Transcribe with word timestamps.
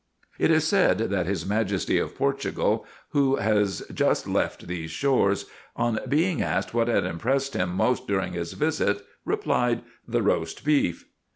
It 0.39 0.49
is 0.49 0.65
said 0.67 0.97
that 0.97 1.27
his 1.27 1.45
Majesty 1.45 1.99
of 1.99 2.15
Portugal, 2.17 2.87
who 3.09 3.35
has 3.35 3.83
just 3.93 4.25
left 4.25 4.65
these 4.65 4.89
shores, 4.89 5.45
on 5.75 5.99
being 6.09 6.41
asked 6.41 6.73
what 6.73 6.87
had 6.87 7.03
impressed 7.05 7.53
him 7.53 7.75
most 7.75 8.07
during 8.07 8.33
his 8.33 8.53
visit, 8.53 9.05
replied, 9.25 9.83
"The 10.07 10.23
roast 10.23 10.65
beef." 10.65 11.05